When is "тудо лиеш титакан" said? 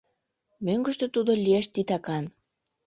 1.15-2.25